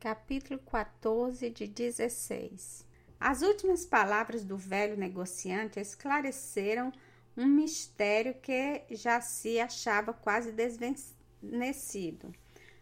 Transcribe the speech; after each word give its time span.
Capítulo 0.00 0.58
14 0.60 1.50
de 1.50 1.66
16 1.66 2.86
As 3.20 3.42
últimas 3.42 3.84
palavras 3.84 4.42
do 4.42 4.56
velho 4.56 4.96
negociante 4.96 5.78
esclareceram 5.78 6.90
um 7.36 7.44
mistério 7.44 8.32
que 8.40 8.82
já 8.92 9.20
se 9.20 9.60
achava 9.60 10.14
quase 10.14 10.52
desvanecido. 10.52 12.32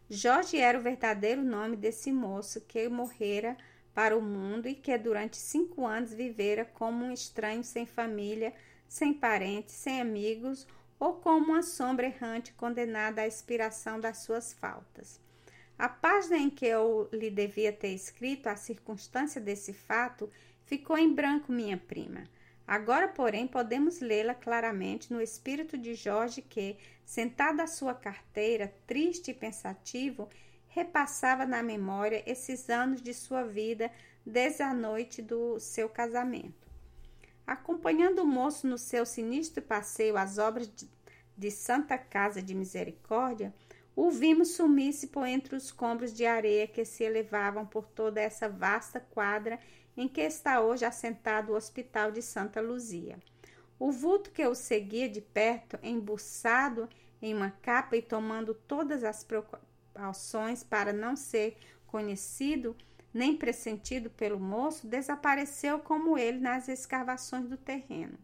Jorge 0.09 0.59
era 0.59 0.79
o 0.79 0.81
verdadeiro 0.81 1.43
nome 1.43 1.75
desse 1.75 2.13
moço 2.13 2.61
que 2.61 2.89
morrera 2.89 3.57
para 3.93 4.17
o 4.17 4.23
mundo 4.23 4.69
e 4.69 4.77
que 4.77 4.97
durante 4.97 5.39
cinco 5.39 5.85
anos 5.85 6.15
vivera 6.15 6.65
como 6.65 7.05
um 7.05 7.11
estranho 7.11 7.65
sem 7.65 7.85
família, 7.85 8.55
sem 8.87 9.13
parentes, 9.13 9.75
sem 9.75 10.01
amigos 10.01 10.69
ou 11.01 11.15
como 11.15 11.47
uma 11.47 11.65
sombra 11.65 12.07
errante 12.07 12.53
condenada 12.53 13.23
à 13.23 13.27
expiração 13.27 13.99
das 13.99 14.19
suas 14.19 14.53
faltas. 14.53 15.21
A 15.79 15.89
página 15.89 16.37
em 16.37 16.51
que 16.51 16.67
eu 16.67 17.09
lhe 17.13 17.31
devia 17.31 17.73
ter 17.73 17.95
escrito 17.95 18.49
a 18.49 18.57
circunstância 18.57 19.41
desse 19.41 19.73
fato 19.73 20.29
ficou 20.65 20.99
em 20.99 21.15
branco, 21.15 21.53
minha 21.53 21.77
prima. 21.77 22.25
Agora, 22.67 23.09
porém, 23.09 23.47
podemos 23.47 24.01
lê-la 24.01 24.35
claramente 24.35 25.13
no 25.13 25.23
espírito 25.23 25.79
de 25.79 25.95
Jorge 25.95 26.43
que, 26.43 26.77
sentado 27.05 27.61
à 27.61 27.67
sua 27.67 27.95
carteira, 27.95 28.75
triste 28.87 29.31
e 29.31 29.35
pensativo, 29.35 30.29
repassava 30.67 31.47
na 31.47 31.63
memória 31.63 32.23
esses 32.27 32.69
anos 32.69 33.01
de 33.01 33.15
sua 33.15 33.45
vida 33.45 33.91
desde 34.27 34.63
a 34.63 34.75
noite 34.75 35.23
do 35.23 35.59
seu 35.59 35.89
casamento. 35.89 36.69
Acompanhando 37.47 38.19
o 38.19 38.27
moço 38.27 38.67
no 38.67 38.77
seu 38.77 39.07
sinistro 39.07 39.63
passeio 39.63 40.19
às 40.19 40.37
obras 40.39 40.71
de, 41.37 41.51
Santa 41.51 41.97
Casa 41.97 42.43
de 42.43 42.55
Misericórdia, 42.55 43.55
o 44.01 44.13
vimos 44.13 44.51
sumir-se 44.51 45.09
por 45.09 45.27
entre 45.27 45.57
os 45.57 45.73
combros 45.73 46.15
de 46.15 46.25
areia 46.25 46.69
que 46.69 46.85
se 46.85 47.03
elevavam 47.03 47.67
por 47.67 47.85
toda 47.85 48.21
essa 48.21 48.49
vasta 48.49 49.01
quadra 49.01 49.59
em 49.97 50.07
que 50.07 50.21
está 50.21 50.61
hoje 50.61 50.85
assentado 50.85 51.51
o 51.51 51.57
Hospital 51.57 52.13
de 52.13 52.23
Santa 52.23 52.61
Luzia. 52.61 53.19
O 53.77 53.91
vulto 53.91 54.31
que 54.31 54.47
o 54.47 54.55
seguia 54.55 55.09
de 55.09 55.21
perto, 55.21 55.81
embuçado 55.83 56.89
em 57.21 57.35
uma 57.35 57.51
capa 57.51 57.97
e 57.97 58.01
tomando 58.01 58.55
todas 58.55 59.03
as 59.03 59.25
precauções 59.25 60.63
para 60.63 60.93
não 60.93 61.17
ser 61.17 61.59
conhecido 61.89 62.77
nem 63.13 63.37
pressentido 63.37 64.11
pelo 64.11 64.39
moço, 64.39 64.87
desapareceu 64.87 65.81
como 65.81 66.17
ele 66.17 66.39
nas 66.39 66.69
escavações 66.69 67.49
do 67.49 67.57
terreno. 67.57 68.17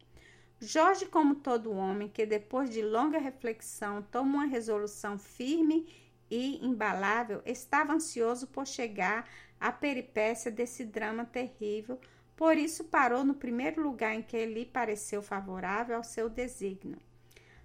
Jorge, 0.66 1.06
como 1.06 1.34
todo 1.34 1.72
homem 1.72 2.08
que 2.08 2.24
depois 2.24 2.70
de 2.70 2.80
longa 2.80 3.18
reflexão 3.18 4.02
toma 4.02 4.38
uma 4.38 4.46
resolução 4.46 5.18
firme 5.18 5.86
e 6.30 6.64
imbalável, 6.64 7.42
estava 7.44 7.92
ansioso 7.92 8.46
por 8.46 8.66
chegar 8.66 9.28
à 9.60 9.70
peripécia 9.70 10.50
desse 10.50 10.84
drama 10.84 11.26
terrível, 11.26 12.00
por 12.34 12.56
isso 12.56 12.84
parou 12.84 13.24
no 13.24 13.34
primeiro 13.34 13.82
lugar 13.82 14.14
em 14.14 14.22
que 14.22 14.44
lhe 14.46 14.64
pareceu 14.64 15.22
favorável 15.22 15.96
ao 15.96 16.02
seu 16.02 16.30
desígnio. 16.30 16.98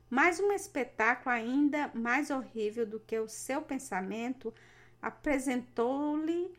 Mas 0.09 0.39
um 0.39 0.51
espetáculo 0.51 1.33
ainda 1.33 1.89
mais 1.93 2.29
horrível 2.29 2.85
do 2.85 2.99
que 2.99 3.17
o 3.17 3.29
seu 3.29 3.61
pensamento 3.61 4.53
apresentou-lhe 5.01 6.51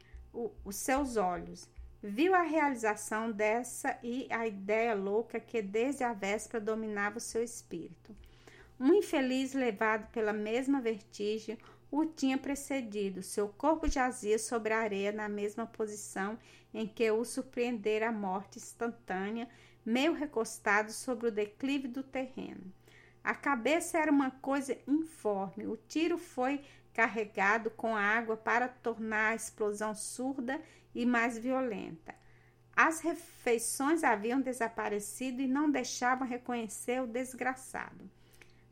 os 0.65 0.77
seus 0.77 1.17
olhos 1.17 1.69
viu 2.03 2.35
a 2.35 2.43
realização 2.43 3.31
dessa 3.31 3.99
e 4.03 4.27
a 4.31 4.47
ideia 4.47 4.95
louca 4.95 5.39
que 5.39 5.61
desde 5.61 6.03
a 6.03 6.13
véspera 6.13 6.63
dominava 6.63 7.19
o 7.19 7.21
seu 7.21 7.43
espírito. 7.43 8.17
Um 8.79 8.95
infeliz 8.95 9.53
levado 9.53 10.11
pela 10.11 10.33
mesma 10.33 10.81
vertigem 10.81 11.59
o 11.91 12.07
tinha 12.07 12.39
precedido. 12.39 13.23
Seu 13.23 13.49
corpo 13.49 13.89
jazia 13.89 14.39
sobre 14.39 14.73
a 14.73 14.79
areia 14.79 15.13
na 15.13 15.29
mesma 15.29 15.67
posição 15.67 16.39
em 16.73 16.87
que 16.87 17.11
o 17.11 17.25
surpreendera 17.25 18.09
a 18.09 18.13
morte 18.13 18.59
instantânea, 18.59 19.49
meio 19.85 20.13
recostado 20.13 20.93
sobre 20.93 21.29
o 21.29 21.33
declive 21.33 21.89
do 21.89 22.03
terreno. 22.03 22.73
A 23.23 23.35
cabeça 23.35 23.99
era 23.99 24.11
uma 24.11 24.31
coisa 24.31 24.79
informe. 24.87 25.67
O 25.67 25.77
tiro 25.77 26.17
foi 26.17 26.63
carregado 26.95 27.71
com 27.71 27.95
água 27.97 28.37
para 28.37 28.69
tornar 28.69 29.33
a 29.33 29.35
explosão 29.35 29.95
surda 29.95 30.61
e 30.95 31.07
mais 31.07 31.39
violenta. 31.39 32.15
As 32.75 33.01
refeições 33.01 34.03
haviam 34.03 34.41
desaparecido 34.41 35.43
e 35.43 35.47
não 35.47 35.71
deixavam 35.71 36.27
reconhecer 36.27 37.03
o 37.03 37.07
desgraçado. 37.07 38.11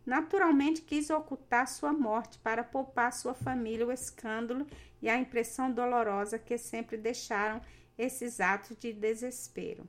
Naturalmente 0.07 0.81
quis 0.81 1.11
ocultar 1.11 1.69
sua 1.69 1.93
morte 1.93 2.39
para 2.39 2.65
poupar 2.65 3.13
sua 3.13 3.35
família 3.35 3.87
o 3.87 3.93
escândalo 3.93 4.67
e 5.03 5.09
a 5.09 5.19
impressão 5.19 5.71
dolorosa 5.71 6.39
que 6.39 6.57
sempre 6.57 6.97
deixaram 6.97 7.61
esses 7.99 8.41
atos 8.41 8.77
de 8.79 8.93
desespero. 8.93 9.87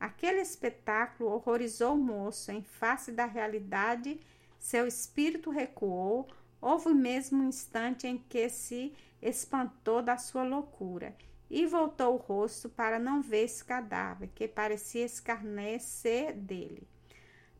Aquele 0.00 0.40
espetáculo 0.40 1.30
horrorizou 1.30 1.94
o 1.94 1.98
moço 1.98 2.50
em 2.50 2.62
face 2.62 3.12
da 3.12 3.26
realidade, 3.26 4.18
seu 4.58 4.86
espírito 4.86 5.50
recuou, 5.50 6.26
houve 6.60 6.92
mesmo 6.92 7.40
um 7.40 7.48
instante 7.48 8.08
em 8.08 8.18
que 8.18 8.48
se 8.48 8.92
espantou 9.22 10.02
da 10.02 10.16
sua 10.16 10.42
loucura 10.42 11.14
e 11.50 11.66
voltou 11.66 12.14
o 12.14 12.16
rosto 12.16 12.68
para 12.68 12.98
não 12.98 13.20
ver 13.20 13.44
esse 13.44 13.64
cadáver, 13.64 14.30
que 14.34 14.46
parecia 14.46 15.04
escarnecer 15.04 16.34
dele. 16.36 16.86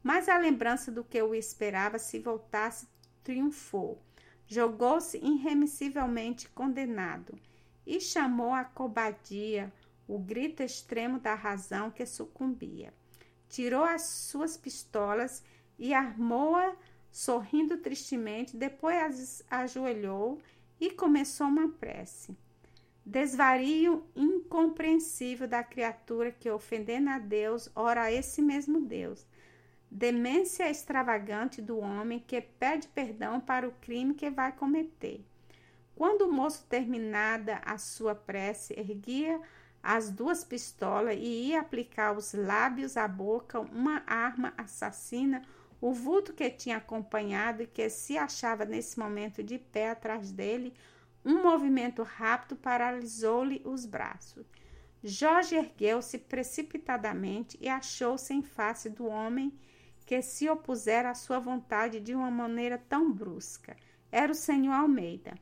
Mas 0.03 0.29
a 0.29 0.39
lembrança 0.39 0.93
do 0.93 1.03
que 1.03 1.21
o 1.21 1.35
esperava 1.35 1.99
se 1.99 2.21
voltasse 2.21 2.87
triunfou. 3.25 4.01
Jogou-se 4.47 5.19
irremissivelmente 5.19 6.49
condenado 6.49 7.39
e 7.87 8.01
chamou 8.01 8.55
a 8.55 8.65
cobardia, 8.65 9.73
o 10.09 10.19
grito 10.19 10.63
extremo 10.63 11.19
da 11.19 11.35
razão 11.35 11.91
que 11.91 12.07
sucumbia. 12.07 12.95
Tirou 13.49 13.85
as 13.85 14.03
suas 14.03 14.57
pistolas 14.57 15.43
e 15.79 15.93
armou-a 15.93 16.75
sorrindo 17.11 17.77
tristemente, 17.79 18.57
depois 18.57 19.43
ajoelhou 19.51 20.41
e 20.81 20.91
começou 20.91 21.49
uma 21.49 21.69
prece. 21.69 22.37
Desvario 23.05 24.05
incompreensível 24.15 25.49
da 25.49 25.65
criatura 25.65 26.31
que, 26.31 26.51
ofendendo 26.51 27.11
a 27.11 27.19
Deus, 27.19 27.71
ora 27.75 28.03
a 28.03 28.13
esse 28.13 28.43
mesmo 28.43 28.81
Deus. 28.81 29.27
Demência 29.91 30.71
extravagante 30.71 31.61
do 31.61 31.79
homem 31.79 32.23
que 32.25 32.41
pede 32.41 32.87
perdão 32.89 33.41
para 33.41 33.67
o 33.67 33.73
crime 33.81 34.15
que 34.15 34.31
vai 34.31 34.53
cometer. 34.53 35.25
Quando 35.97 36.23
o 36.23 36.33
moço, 36.33 36.65
terminada 36.69 37.61
a 37.65 37.77
sua 37.77 38.15
prece, 38.15 38.73
erguia 38.79 39.41
as 39.83 40.11
duas 40.11 40.45
pistolas 40.45 41.17
e 41.17 41.49
ia 41.49 41.61
aplicar 41.61 42.17
os 42.17 42.33
lábios 42.35 42.97
à 42.97 43.09
boca 43.09 43.59
uma 43.61 44.03
arma 44.07 44.53
assassina, 44.57 45.43
o 45.81 45.93
vulto 45.93 46.35
que 46.35 46.51
tinha 46.51 46.77
acompanhado 46.77 47.63
e 47.63 47.67
que 47.67 47.89
se 47.89 48.17
achava 48.19 48.65
nesse 48.65 48.99
momento 48.99 49.43
de 49.43 49.59
pé 49.59 49.91
atrás 49.91 50.31
dele 50.31 50.75
um 51.25 51.43
movimento 51.43 52.03
rápido 52.03 52.57
paralisou-lhe 52.57 53.61
os 53.65 53.85
braços. 53.85 54.47
Jorge 55.03 55.57
ergueu-se 55.57 56.19
precipitadamente 56.19 57.57
e 57.61 57.69
achou-se 57.69 58.33
em 58.35 58.43
face 58.43 58.91
do 58.91 59.07
homem 59.07 59.53
que 60.05 60.21
se 60.23 60.49
opusera 60.49 61.11
à 61.11 61.15
sua 61.15 61.39
vontade 61.39 62.01
de 62.01 62.15
uma 62.15 62.31
maneira 62.31 62.77
tão 62.77 63.13
brusca. 63.13 63.77
Era 64.11 64.33
o 64.33 64.35
senhor 64.35 64.73
Almeida. 64.73 65.35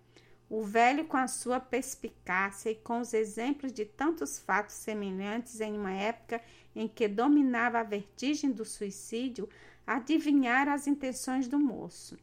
O 0.51 0.63
velho, 0.63 1.05
com 1.07 1.17
a 1.17 1.27
sua 1.27 1.61
perspicácia 1.61 2.71
e 2.71 2.75
com 2.75 3.01
os 3.01 3.13
exemplos 3.13 3.73
de 3.73 3.85
tantos 3.85 4.39
fatos 4.39 4.77
semelhantes 4.77 5.61
em 5.61 5.77
uma 5.77 5.93
época 5.93 6.41
em 6.75 6.89
que 6.89 7.09
dominava 7.09 7.81
a 7.81 7.83
vertigem 7.83 8.51
do 8.51 8.65
suicídio, 8.65 9.49
adivinhara 9.87 10.73
as 10.73 10.87
intenções 10.87 11.49
do 11.49 11.59
moço. 11.59 12.17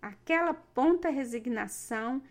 Aquela 0.00 0.54
ponta 0.54 1.10
resignação 1.10 2.22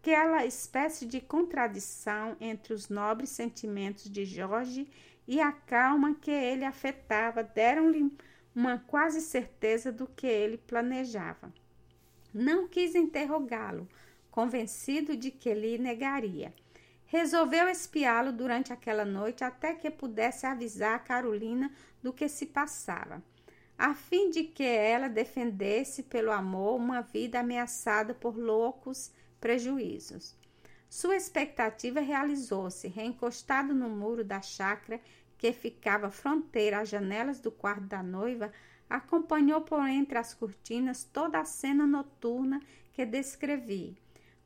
aquela 0.00 0.46
espécie 0.46 1.04
de 1.04 1.20
contradição 1.20 2.36
entre 2.40 2.72
os 2.72 2.88
nobres 2.88 3.30
sentimentos 3.30 4.08
de 4.08 4.24
Jorge 4.24 4.88
e 5.26 5.40
a 5.40 5.50
calma 5.50 6.14
que 6.14 6.30
ele 6.30 6.64
afetava 6.64 7.42
deram-lhe 7.42 8.10
uma 8.54 8.78
quase 8.78 9.20
certeza 9.20 9.92
do 9.92 10.06
que 10.06 10.26
ele 10.26 10.56
planejava. 10.56 11.52
Não 12.32 12.68
quis 12.68 12.94
interrogá-lo, 12.94 13.88
convencido 14.30 15.16
de 15.16 15.30
que 15.30 15.52
lhe 15.52 15.76
negaria. 15.78 16.54
Resolveu 17.06 17.68
espiá-lo 17.68 18.32
durante 18.32 18.72
aquela 18.72 19.04
noite 19.04 19.42
até 19.42 19.74
que 19.74 19.90
pudesse 19.90 20.46
avisar 20.46 20.94
a 20.94 21.00
Carolina 21.00 21.72
do 22.02 22.12
que 22.12 22.28
se 22.28 22.46
passava, 22.46 23.22
a 23.76 23.94
fim 23.94 24.30
de 24.30 24.44
que 24.44 24.62
ela 24.62 25.08
defendesse 25.08 26.04
pelo 26.04 26.30
amor 26.30 26.76
uma 26.76 27.00
vida 27.00 27.40
ameaçada 27.40 28.14
por 28.14 28.36
loucos 28.36 29.10
prejuízos. 29.40 30.36
Sua 30.88 31.16
expectativa 31.16 32.00
realizou-se. 32.00 32.88
Reencostado 32.88 33.74
no 33.74 33.88
muro 33.88 34.24
da 34.24 34.40
chácara, 34.40 35.00
que 35.36 35.52
ficava 35.52 36.10
fronteira 36.10 36.80
às 36.80 36.88
janelas 36.88 37.40
do 37.40 37.50
quarto 37.50 37.82
da 37.82 38.02
noiva, 38.02 38.52
acompanhou 38.88 39.60
por 39.60 39.86
entre 39.86 40.16
as 40.18 40.32
cortinas 40.32 41.04
toda 41.04 41.38
a 41.38 41.44
cena 41.44 41.86
noturna 41.86 42.60
que 42.92 43.04
descrevi. 43.04 43.96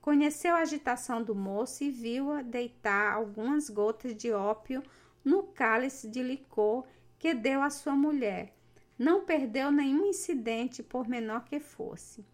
conheceu 0.00 0.56
a 0.56 0.58
agitação 0.58 1.22
do 1.22 1.32
moço 1.32 1.84
e 1.84 1.90
viu-a 1.90 2.42
deitar 2.42 3.14
algumas 3.14 3.70
gotas 3.70 4.16
de 4.16 4.32
ópio 4.32 4.82
no 5.24 5.44
cálice 5.44 6.08
de 6.08 6.22
licor 6.22 6.84
que 7.20 7.32
deu 7.32 7.62
à 7.62 7.70
sua 7.70 7.94
mulher. 7.94 8.52
Não 8.98 9.24
perdeu 9.24 9.70
nenhum 9.70 10.06
incidente, 10.06 10.82
por 10.82 11.08
menor 11.08 11.44
que 11.44 11.60
fosse. 11.60 12.26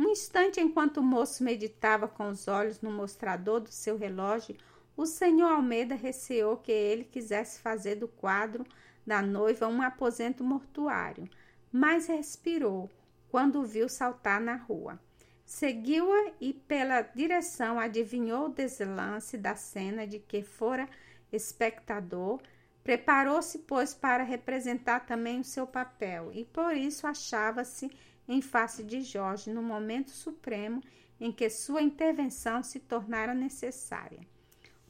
Um 0.00 0.08
instante, 0.08 0.58
enquanto 0.58 0.96
o 0.96 1.02
moço 1.02 1.44
meditava 1.44 2.08
com 2.08 2.30
os 2.30 2.48
olhos 2.48 2.80
no 2.80 2.90
mostrador 2.90 3.60
do 3.60 3.70
seu 3.70 3.98
relógio, 3.98 4.56
o 4.96 5.04
senhor 5.04 5.52
Almeida 5.52 5.94
receou 5.94 6.56
que 6.56 6.72
ele 6.72 7.04
quisesse 7.04 7.60
fazer 7.60 7.96
do 7.96 8.08
quadro 8.08 8.64
da 9.06 9.20
noiva 9.20 9.68
um 9.68 9.82
aposento 9.82 10.42
mortuário, 10.42 11.28
mas 11.70 12.06
respirou 12.06 12.88
quando 13.30 13.60
o 13.60 13.66
viu 13.66 13.90
saltar 13.90 14.40
na 14.40 14.56
rua. 14.56 14.98
Seguiu-a 15.44 16.32
e, 16.40 16.54
pela 16.54 17.02
direção, 17.02 17.78
adivinhou 17.78 18.46
o 18.46 18.54
deslance 18.54 19.36
da 19.36 19.54
cena 19.54 20.06
de 20.06 20.18
que 20.18 20.42
fora 20.42 20.88
espectador. 21.30 22.40
Preparou-se, 22.82 23.58
pois, 23.58 23.92
para 23.92 24.24
representar 24.24 25.00
também 25.00 25.40
o 25.40 25.44
seu 25.44 25.66
papel, 25.66 26.30
e 26.32 26.46
por 26.46 26.74
isso 26.74 27.06
achava-se 27.06 27.90
em 28.28 28.40
face 28.40 28.82
de 28.82 29.02
Jorge 29.02 29.52
no 29.52 29.62
momento 29.62 30.10
supremo 30.10 30.82
em 31.20 31.30
que 31.30 31.50
sua 31.50 31.82
intervenção 31.82 32.62
se 32.62 32.80
tornara 32.80 33.34
necessária. 33.34 34.20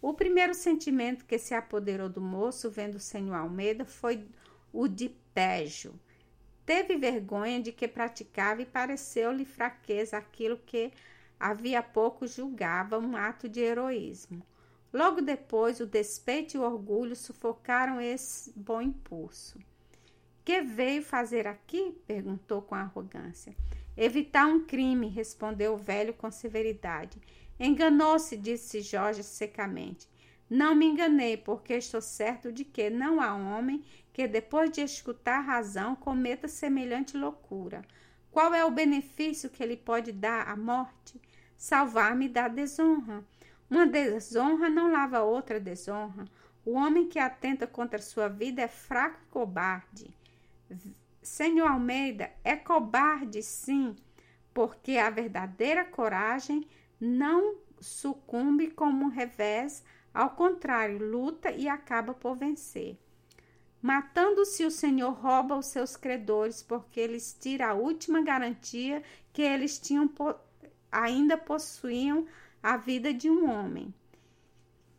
O 0.01 0.15
primeiro 0.15 0.55
sentimento 0.55 1.27
que 1.27 1.39
se 1.39 1.55
apoderou 1.55 2.09
do 2.09 2.21
moço, 2.21 2.71
vendo 2.71 2.95
o 2.95 3.01
senhor 3.01 3.35
Almeida, 3.35 3.85
foi 3.85 4.25
o 4.73 4.89
de 4.89 5.11
pejo. 5.35 5.93
Teve 6.65 6.97
vergonha 6.97 7.61
de 7.61 7.73
que 7.73 7.89
praticava 7.89 8.63
e 8.63 8.67
pareceu-lhe 8.67 9.45
fraqueza 9.45 10.17
aquilo 10.17 10.57
que 10.57 10.93
havia 11.39 11.83
pouco 11.83 12.27
julgava 12.27 12.99
um 12.99 13.17
ato 13.17 13.49
de 13.49 13.61
heroísmo. 13.61 14.47
Logo 14.93 15.21
depois, 15.21 15.81
o 15.81 15.87
despeito 15.87 16.57
e 16.57 16.61
o 16.61 16.63
orgulho 16.63 17.15
sufocaram 17.15 18.01
esse 18.01 18.53
bom 18.57 18.81
impulso. 18.81 19.59
Que 20.51 20.63
veio 20.63 21.01
fazer 21.01 21.47
aqui? 21.47 21.97
perguntou 22.09 22.61
com 22.61 22.75
arrogância. 22.75 23.55
Evitar 23.97 24.49
um 24.49 24.67
crime, 24.67 25.07
respondeu 25.07 25.75
o 25.75 25.79
velho 25.79 26.13
com 26.13 26.29
severidade. 26.29 27.21
Enganou-se, 27.61 28.37
disse 28.37 28.81
Jorge 28.81 29.23
secamente. 29.23 30.09
Não 30.51 30.75
me 30.75 30.87
enganei, 30.87 31.37
porque 31.37 31.75
estou 31.75 32.01
certo 32.01 32.51
de 32.51 32.65
que 32.65 32.91
não 32.91 33.21
há 33.21 33.33
homem 33.33 33.85
que, 34.13 34.27
depois 34.27 34.73
de 34.73 34.81
escutar 34.81 35.37
a 35.39 35.41
razão, 35.41 35.95
cometa 35.95 36.49
semelhante 36.49 37.17
loucura. 37.17 37.83
Qual 38.33 38.53
é 38.53 38.65
o 38.65 38.73
benefício 38.73 39.51
que 39.51 39.63
ele 39.63 39.77
pode 39.77 40.11
dar 40.11 40.49
à 40.49 40.57
morte? 40.57 41.21
Salvar-me 41.57 42.29
da 42.29 42.49
desonra. 42.49 43.25
Uma 43.71 43.87
desonra 43.87 44.69
não 44.69 44.91
lava 44.91 45.23
outra 45.23 45.61
desonra. 45.61 46.25
O 46.67 46.73
homem 46.73 47.07
que 47.07 47.21
atenta 47.21 47.69
contra 47.69 48.03
sua 48.03 48.27
vida 48.27 48.63
é 48.63 48.67
fraco 48.67 49.21
e 49.23 49.31
cobarde. 49.31 50.20
Senhor 51.23 51.69
Almeida, 51.69 52.31
é 52.43 52.57
cobarde, 52.57 53.43
sim, 53.43 53.95
porque 54.55 54.97
a 54.97 55.11
verdadeira 55.11 55.85
coragem 55.85 56.67
não 56.99 57.57
sucumbe 57.81 58.71
como 58.71 59.05
um 59.05 59.09
revés, 59.09 59.85
ao 60.13 60.31
contrário, 60.31 60.99
luta 60.99 61.51
e 61.51 61.69
acaba 61.69 62.15
por 62.15 62.37
vencer. 62.37 62.99
Matando-se, 63.83 64.65
o 64.65 64.71
Senhor 64.71 65.13
rouba 65.13 65.57
os 65.57 65.67
seus 65.67 65.97
credores, 65.97 66.63
porque 66.63 67.01
eles 67.01 67.37
tira 67.39 67.69
a 67.69 67.75
última 67.75 68.21
garantia 68.21 69.03
que 69.33 69.41
eles 69.41 69.79
tinham 69.79 70.11
ainda 70.93 71.39
possuíam 71.39 72.27
a 72.63 72.77
vida 72.77 73.15
de 73.15 73.31
um 73.31 73.49
homem. 73.51 73.95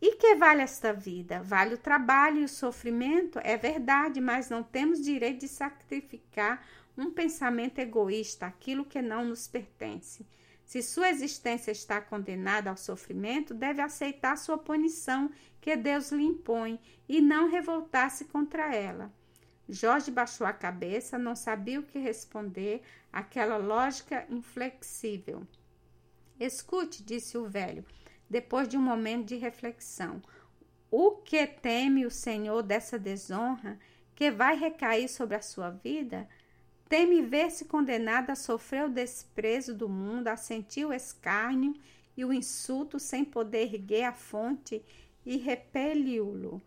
E 0.04 0.16
que 0.16 0.34
vale 0.34 0.62
esta 0.62 0.92
vida? 0.92 1.40
Vale 1.44 1.74
o 1.74 1.78
trabalho 1.78 2.40
e 2.40 2.44
o 2.44 2.48
sofrimento? 2.48 3.38
É 3.44 3.56
verdade, 3.56 4.20
mas 4.20 4.50
não 4.50 4.60
temos 4.60 5.00
direito 5.00 5.42
de 5.42 5.48
sacrificar 5.48 6.66
um 6.98 7.12
pensamento 7.12 7.78
egoísta, 7.78 8.44
aquilo 8.44 8.84
que 8.84 9.00
não 9.00 9.24
nos 9.24 9.46
pertence. 9.46 10.26
Se 10.64 10.82
sua 10.82 11.08
existência 11.08 11.70
está 11.70 12.00
condenada 12.00 12.68
ao 12.68 12.76
sofrimento, 12.76 13.54
deve 13.54 13.80
aceitar 13.80 14.36
sua 14.36 14.58
punição 14.58 15.30
que 15.60 15.76
Deus 15.76 16.10
lhe 16.10 16.24
impõe 16.24 16.80
e 17.08 17.20
não 17.20 17.48
revoltar-se 17.48 18.24
contra 18.24 18.74
ela. 18.74 19.12
Jorge 19.68 20.10
baixou 20.10 20.44
a 20.44 20.52
cabeça, 20.52 21.16
não 21.16 21.36
sabia 21.36 21.78
o 21.78 21.84
que 21.84 22.00
responder 22.00 22.82
àquela 23.12 23.56
lógica 23.56 24.26
inflexível. 24.28 25.46
Escute, 26.40 27.04
disse 27.04 27.38
o 27.38 27.46
velho, 27.48 27.84
depois 28.32 28.66
de 28.66 28.78
um 28.78 28.80
momento 28.80 29.26
de 29.26 29.36
reflexão. 29.36 30.22
O 30.90 31.10
que 31.10 31.46
teme 31.46 32.06
o 32.06 32.10
Senhor 32.10 32.62
dessa 32.62 32.98
desonra 32.98 33.78
que 34.14 34.30
vai 34.30 34.56
recair 34.56 35.06
sobre 35.06 35.36
a 35.36 35.42
sua 35.42 35.68
vida? 35.68 36.26
Teme 36.88 37.20
ver-se 37.20 37.66
condenado 37.66 38.30
a 38.30 38.34
sofrer 38.34 38.86
o 38.86 38.90
desprezo 38.90 39.74
do 39.74 39.86
mundo, 39.86 40.28
a 40.28 40.36
sentir 40.36 40.86
o 40.86 40.94
escárnio 40.94 41.74
e 42.16 42.24
o 42.24 42.32
insulto 42.32 42.98
sem 42.98 43.22
poder 43.22 43.74
erguer 43.74 44.04
a 44.04 44.14
fonte 44.14 44.82
e 45.26 45.36
repeli-lo. 45.36 46.62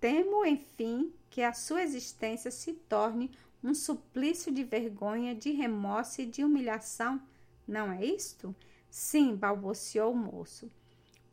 Temo, 0.00 0.44
enfim, 0.44 1.12
que 1.30 1.42
a 1.42 1.52
sua 1.52 1.84
existência 1.84 2.50
se 2.50 2.72
torne 2.72 3.30
um 3.62 3.72
suplício 3.72 4.50
de 4.50 4.64
vergonha, 4.64 5.32
de 5.32 5.52
remorso 5.52 6.22
e 6.22 6.26
de 6.26 6.42
humilhação. 6.42 7.22
Não 7.68 7.92
é 7.92 8.04
isto? 8.04 8.52
Sim, 8.90 9.36
balbuciou 9.36 10.12
o 10.12 10.16
moço. 10.16 10.68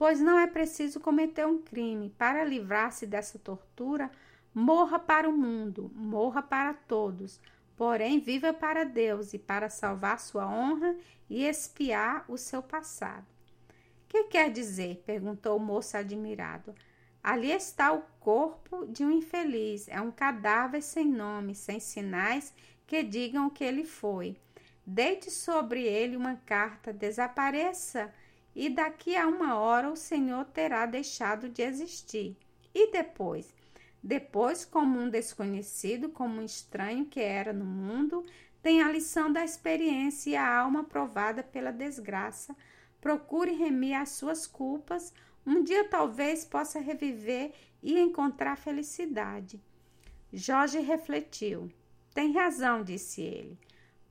Pois 0.01 0.19
não 0.19 0.39
é 0.39 0.48
preciso 0.48 1.00
cometer 1.00 1.45
um 1.45 1.59
crime. 1.62 2.09
Para 2.18 2.44
livrar-se 2.44 3.06
dessa 3.06 3.38
tortura, 3.38 4.09
morra 4.51 4.98
para 4.98 5.30
o 5.30 5.31
mundo, 5.31 5.92
morra 5.94 6.42
para 6.42 6.74
todos. 6.74 7.39
Porém, 7.77 8.19
viva 8.19 8.51
para 8.51 8.83
Deus 8.83 9.31
e 9.31 9.38
para 9.38 9.69
salvar 9.69 10.19
sua 10.19 10.48
honra 10.48 10.95
e 11.30 11.45
espiar 11.45 12.25
o 12.27 12.36
seu 12.36 12.63
passado. 12.63 13.27
Que 14.07 14.24
quer 14.24 14.50
dizer? 14.50 15.03
perguntou 15.06 15.56
o 15.57 15.59
moço 15.59 15.95
admirado. 15.95 16.74
Ali 17.21 17.51
está 17.51 17.94
o 17.94 18.01
corpo 18.19 18.88
de 18.88 19.06
um 19.06 19.12
infeliz. 19.12 19.88
É 19.88 20.01
um 20.01 20.09
cadáver 20.09 20.81
sem 20.81 21.06
nome, 21.06 21.53
sem 21.53 21.80
sinais 21.80 22.51
que 22.88 23.03
digam 23.03 23.45
o 23.45 23.51
que 23.51 23.63
ele 23.63 23.86
foi. 23.86 24.36
Deite 24.83 25.30
sobre 25.30 25.83
ele 25.83 26.18
uma 26.18 26.38
carta, 26.38 26.92
desapareça, 26.92 28.12
e 28.56 28.69
daqui 28.69 29.15
a 29.15 29.27
uma 29.27 29.57
hora 29.57 29.89
o 29.89 29.95
Senhor 29.95 30.45
terá 30.45 30.86
deixado 30.86 31.50
de 31.50 31.62
existir. 31.62 32.36
E 32.74 32.91
depois? 32.91 33.53
Depois, 34.03 34.65
como 34.65 35.00
um 35.00 35.10
desconhecido, 35.10 36.10
como 36.10 36.41
um 36.41 36.46
estranho 36.46 37.05
que 37.05 37.20
era 37.20 37.53
no 37.53 37.65
mundo, 37.65 38.25
tem 38.62 38.81
a 38.81 38.91
lição 38.91 39.31
da 39.31 39.43
experiência 39.43 40.29
e 40.31 40.36
a 40.36 40.58
alma 40.60 40.84
provada 40.84 41.43
pela 41.43 41.72
desgraça. 41.72 42.55
Procure 43.00 43.51
remir 43.53 43.96
as 43.96 44.10
suas 44.10 44.48
culpas. 44.48 45.13
Um 45.46 45.63
dia 45.63 45.88
talvez 45.88 46.46
possa 46.46 46.79
reviver 46.79 47.53
e 47.81 48.00
encontrar 48.00 48.55
felicidade. 48.58 49.60
Jorge 50.31 50.79
refletiu. 50.79 51.72
Tem 52.13 52.31
razão, 52.31 52.84
disse 52.84 53.22
ele. 53.22 53.58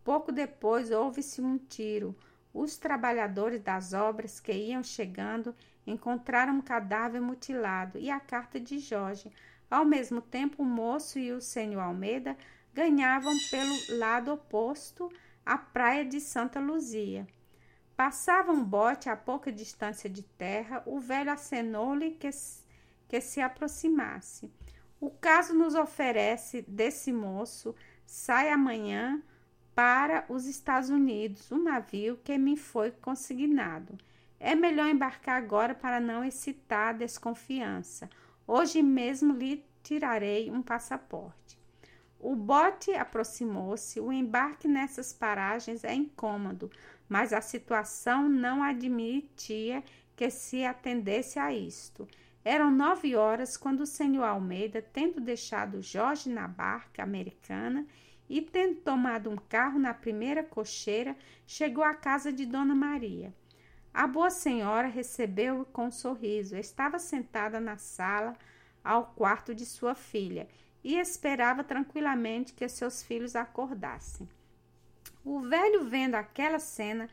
Pouco 0.02 0.32
depois 0.32 0.90
houve-se 0.90 1.40
um 1.40 1.59
tiro. 1.59 2.16
Os 2.52 2.76
trabalhadores 2.76 3.61
das 3.61 3.92
obras 3.92 4.40
que 4.40 4.52
iam 4.52 4.83
chegando 4.83 5.54
encontraram 5.87 6.54
um 6.54 6.61
cadáver 6.61 7.21
mutilado 7.21 7.99
e 7.99 8.11
a 8.11 8.19
carta 8.19 8.59
de 8.59 8.78
Jorge. 8.78 9.33
Ao 9.71 9.85
mesmo 9.85 10.21
tempo, 10.21 10.62
o 10.62 10.66
moço 10.66 11.19
e 11.19 11.33
o 11.33 11.40
senhor 11.40 11.80
Almeida 11.80 12.37
ganhavam 12.75 13.35
pelo 13.50 13.99
lado 13.99 14.33
oposto 14.33 15.11
a 15.45 15.57
praia 15.57 16.04
de 16.04 16.21
Santa 16.21 16.59
Luzia. 16.61 17.26
Passava 17.97 18.50
um 18.50 18.64
bote 18.64 19.09
a 19.09 19.16
pouca 19.16 19.52
distância 19.52 20.09
de 20.09 20.23
terra, 20.23 20.83
o 20.87 20.99
velho 20.99 21.30
acenou-lhe 21.30 22.12
que, 22.12 22.30
que 23.09 23.21
se 23.21 23.40
aproximasse. 23.40 24.50
O 25.00 25.11
caso 25.11 25.54
nos 25.54 25.75
oferece 25.75 26.62
desse 26.62 27.12
moço, 27.12 27.75
sai 28.04 28.50
amanhã 28.50 29.23
para 29.74 30.24
os 30.28 30.46
Estados 30.46 30.90
Unidos, 30.90 31.50
um 31.50 31.62
navio 31.62 32.18
que 32.22 32.36
me 32.36 32.56
foi 32.56 32.90
consignado. 32.90 33.96
É 34.38 34.54
melhor 34.54 34.88
embarcar 34.88 35.36
agora 35.36 35.74
para 35.74 36.00
não 36.00 36.24
excitar 36.24 36.94
desconfiança. 36.94 38.08
Hoje 38.46 38.82
mesmo 38.82 39.34
lhe 39.34 39.64
tirarei 39.82 40.50
um 40.50 40.62
passaporte. 40.62 41.58
O 42.18 42.34
bote 42.36 42.92
aproximou-se. 42.92 43.98
O 43.98 44.12
embarque 44.12 44.68
nessas 44.68 45.12
paragens 45.12 45.84
é 45.84 45.94
incômodo, 45.94 46.70
mas 47.08 47.32
a 47.32 47.40
situação 47.40 48.28
não 48.28 48.62
admitia 48.62 49.82
que 50.14 50.28
se 50.30 50.64
atendesse 50.64 51.38
a 51.38 51.52
isto. 51.52 52.06
Eram 52.44 52.70
nove 52.70 53.16
horas 53.16 53.56
quando 53.56 53.80
o 53.80 53.86
senhor 53.86 54.24
Almeida, 54.24 54.82
tendo 54.82 55.20
deixado 55.20 55.82
Jorge 55.82 56.28
na 56.30 56.46
barca 56.46 57.02
americana, 57.02 57.86
e, 58.30 58.40
tendo 58.40 58.76
tomado 58.76 59.28
um 59.28 59.37
carro 59.37 59.76
na 59.76 59.92
primeira 59.92 60.44
cocheira, 60.44 61.16
chegou 61.44 61.82
à 61.82 61.92
casa 61.92 62.32
de 62.32 62.46
Dona 62.46 62.76
Maria. 62.76 63.34
A 63.92 64.06
boa 64.06 64.30
senhora 64.30 64.87
recebeu-o 64.87 65.64
com 65.64 65.87
um 65.87 65.90
sorriso. 65.90 66.56
Estava 66.56 67.00
sentada 67.00 67.58
na 67.58 67.76
sala 67.76 68.37
ao 68.84 69.06
quarto 69.06 69.52
de 69.52 69.66
sua 69.66 69.96
filha 69.96 70.49
e 70.84 70.96
esperava 70.96 71.64
tranquilamente 71.64 72.54
que 72.54 72.68
seus 72.68 73.02
filhos 73.02 73.34
acordassem. 73.34 74.28
O 75.25 75.40
velho, 75.40 75.84
vendo 75.84 76.14
aquela 76.14 76.60
cena, 76.60 77.10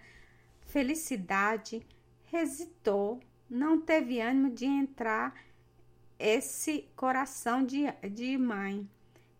felicidade, 0.67 1.83
hesitou, 2.31 3.19
não 3.49 3.81
teve 3.81 4.21
ânimo 4.21 4.51
de 4.51 4.65
entrar 4.65 5.33
esse 6.19 6.87
coração 6.95 7.65
de, 7.65 7.91
de 8.07 8.37
mãe. 8.37 8.87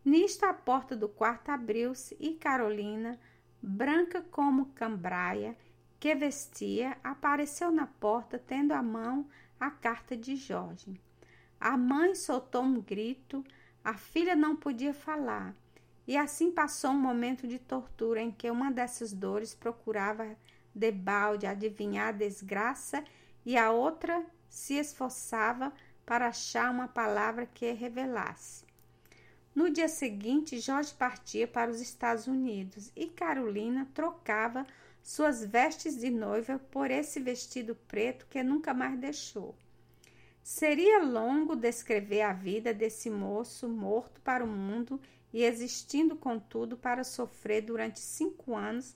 Nisto, 0.08 0.46
a 0.46 0.54
porta 0.54 0.96
do 0.96 1.10
quarto 1.10 1.50
abriu-se 1.50 2.16
e 2.18 2.36
Carolina, 2.36 3.20
branca 3.62 4.22
como 4.32 4.68
cambraia, 4.68 5.54
que 6.00 6.16
vestia, 6.16 6.98
apareceu 7.04 7.74
na 7.74 7.88
porta, 7.88 8.40
tendo 8.40 8.72
à 8.72 8.82
mão 8.82 9.28
a 9.60 9.70
carta 9.70 10.16
de 10.16 10.38
Jorge. 10.38 10.98
A 11.60 11.76
mãe 11.76 12.16
soltou 12.16 12.64
um 12.64 12.80
grito, 12.80 13.44
a 13.84 13.96
filha 13.96 14.34
não 14.34 14.56
podia 14.56 14.94
falar. 14.94 15.54
E 16.08 16.16
assim 16.16 16.54
passou 16.54 16.92
um 16.92 17.02
momento 17.02 17.46
de 17.46 17.60
tortura 17.60 18.22
em 18.22 18.32
que 18.32 18.50
uma 18.50 18.72
dessas 18.72 19.12
dores 19.12 19.54
procurava 19.54 20.38
debalde 20.74 21.46
adivinhar 21.46 22.08
a 22.08 22.12
desgraça 22.14 23.04
e 23.46 23.58
a 23.58 23.72
outra 23.72 24.26
se 24.48 24.76
esforçava 24.76 25.74
para 26.06 26.28
achar 26.30 26.72
uma 26.72 26.88
palavra 26.88 27.46
que 27.46 27.74
revelasse. 27.74 28.67
No 29.58 29.72
dia 29.72 29.88
seguinte, 29.88 30.60
Jorge 30.60 30.94
partia 30.94 31.48
para 31.48 31.72
os 31.72 31.82
Estados 31.82 32.28
Unidos 32.28 32.92
e 32.96 33.08
Carolina 33.08 33.88
trocava 33.92 34.68
suas 35.02 35.44
vestes 35.44 35.98
de 35.98 36.12
noiva 36.12 36.60
por 36.70 36.92
esse 36.92 37.20
vestido 37.20 37.74
preto 37.88 38.28
que 38.30 38.44
nunca 38.44 38.72
mais 38.72 39.00
deixou. 39.00 39.56
Seria 40.44 41.04
longo 41.04 41.56
descrever 41.56 42.22
a 42.22 42.34
vida 42.34 42.72
desse 42.72 43.10
moço 43.10 43.68
morto 43.68 44.22
para 44.22 44.46
o 44.46 44.48
mundo 44.48 45.02
e 45.34 45.44
existindo, 45.44 46.16
contudo, 46.16 46.78
para 46.78 47.04
sofrer 47.04 47.64
durante 47.64 48.00
cinco 48.00 48.56
anos. 48.56 48.94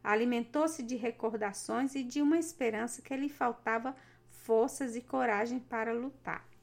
Alimentou-se 0.00 0.84
de 0.84 0.94
recordações 0.94 1.96
e 1.96 2.04
de 2.04 2.22
uma 2.22 2.38
esperança 2.38 3.02
que 3.02 3.16
lhe 3.16 3.28
faltava 3.28 3.96
forças 4.30 4.94
e 4.94 5.00
coragem 5.00 5.58
para 5.58 5.92
lutar. 5.92 6.53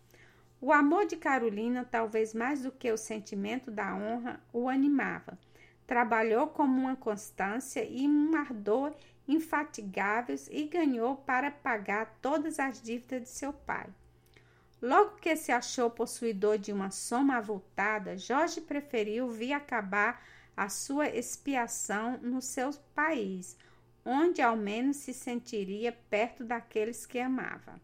O 0.63 0.71
amor 0.71 1.07
de 1.07 1.15
Carolina, 1.17 1.83
talvez 1.83 2.35
mais 2.35 2.61
do 2.61 2.71
que 2.71 2.91
o 2.91 2.97
sentimento 2.97 3.71
da 3.71 3.95
honra, 3.95 4.39
o 4.53 4.69
animava. 4.69 5.35
Trabalhou 5.87 6.45
como 6.45 6.81
uma 6.81 6.95
constância 6.95 7.83
e 7.83 8.07
um 8.07 8.35
ardor 8.35 8.93
infatigáveis 9.27 10.47
e 10.51 10.65
ganhou 10.65 11.15
para 11.15 11.49
pagar 11.49 12.15
todas 12.21 12.59
as 12.59 12.79
dívidas 12.79 13.23
de 13.23 13.29
seu 13.29 13.51
pai. 13.51 13.87
Logo 14.79 15.15
que 15.15 15.35
se 15.35 15.51
achou 15.51 15.89
possuidor 15.89 16.59
de 16.59 16.71
uma 16.71 16.91
soma 16.91 17.37
avultada, 17.37 18.15
Jorge 18.15 18.61
preferiu 18.61 19.29
vir 19.29 19.53
acabar 19.53 20.23
a 20.55 20.69
sua 20.69 21.09
expiação 21.09 22.19
no 22.21 22.39
seu 22.39 22.71
país, 22.93 23.57
onde 24.05 24.43
ao 24.43 24.55
menos 24.55 24.97
se 24.97 25.11
sentiria 25.11 25.91
perto 26.07 26.43
daqueles 26.43 27.03
que 27.07 27.19
amava. 27.19 27.81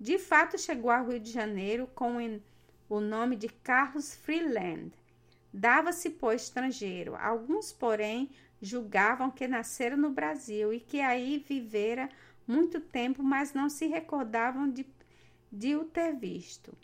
De 0.00 0.18
fato, 0.18 0.58
chegou 0.58 0.90
ao 0.90 1.06
Rio 1.06 1.20
de 1.20 1.30
Janeiro 1.30 1.88
com 1.94 2.18
o 2.88 3.00
nome 3.00 3.36
de 3.36 3.48
Carlos 3.48 4.14
Freeland. 4.14 4.92
Dava-se 5.52 6.10
por 6.10 6.34
estrangeiro. 6.34 7.16
Alguns, 7.16 7.72
porém, 7.72 8.30
julgavam 8.60 9.30
que 9.30 9.48
nascera 9.48 9.96
no 9.96 10.10
Brasil 10.10 10.72
e 10.72 10.80
que 10.80 11.00
aí 11.00 11.38
vivera 11.38 12.08
muito 12.46 12.80
tempo, 12.80 13.22
mas 13.22 13.52
não 13.52 13.68
se 13.68 13.86
recordavam 13.86 14.70
de 14.70 14.86
de 15.50 15.76
o 15.76 15.84
ter 15.84 16.14
visto. 16.14 16.76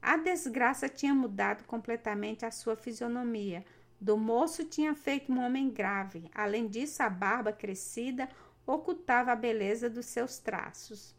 A 0.00 0.16
desgraça 0.16 0.88
tinha 0.88 1.14
mudado 1.14 1.64
completamente 1.64 2.44
a 2.44 2.50
sua 2.50 2.76
fisionomia. 2.76 3.64
Do 4.00 4.16
moço 4.16 4.64
tinha 4.64 4.94
feito 4.94 5.32
um 5.32 5.44
homem 5.44 5.70
grave. 5.70 6.30
Além 6.34 6.68
disso, 6.68 7.02
a 7.02 7.10
barba 7.10 7.52
crescida 7.52 8.28
ocultava 8.66 9.32
a 9.32 9.36
beleza 9.36 9.88
dos 9.88 10.06
seus 10.06 10.38
traços. 10.38 11.14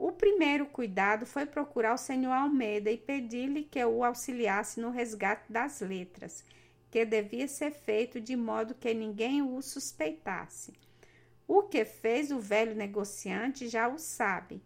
O 0.00 0.12
primeiro 0.12 0.64
cuidado 0.64 1.26
foi 1.26 1.44
procurar 1.44 1.92
o 1.92 1.98
senhor 1.98 2.30
Almeida 2.30 2.88
e 2.88 2.96
pedir-lhe 2.96 3.64
que 3.64 3.84
o 3.84 4.04
auxiliasse 4.04 4.80
no 4.80 4.90
resgate 4.90 5.52
das 5.52 5.80
letras, 5.80 6.44
que 6.88 7.04
devia 7.04 7.48
ser 7.48 7.72
feito 7.72 8.20
de 8.20 8.36
modo 8.36 8.76
que 8.76 8.94
ninguém 8.94 9.42
o 9.42 9.60
suspeitasse. 9.60 10.72
O 11.48 11.64
que 11.64 11.84
fez 11.84 12.30
o 12.30 12.38
velho 12.38 12.76
negociante 12.76 13.66
já 13.66 13.88
o 13.88 13.98
sabe. 13.98 14.62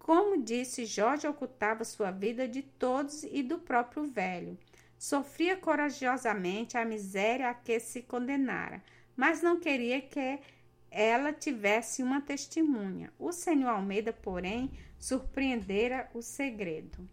Como 0.00 0.42
disse, 0.42 0.84
Jorge 0.84 1.28
ocultava 1.28 1.84
sua 1.84 2.10
vida 2.10 2.48
de 2.48 2.62
todos 2.62 3.22
e 3.22 3.40
do 3.40 3.60
próprio 3.60 4.04
velho. 4.08 4.58
Sofria 4.98 5.56
corajosamente 5.56 6.76
a 6.76 6.84
miséria 6.84 7.50
a 7.50 7.54
que 7.54 7.78
se 7.78 8.02
condenara, 8.02 8.82
mas 9.16 9.42
não 9.42 9.60
queria 9.60 10.00
que 10.00 10.40
ela 10.92 11.32
tivesse 11.32 12.02
uma 12.02 12.20
testemunha. 12.20 13.10
O 13.18 13.32
senhor 13.32 13.70
Almeida, 13.70 14.12
porém, 14.12 14.70
surpreendera 14.98 16.08
o 16.12 16.20
segredo. 16.20 17.08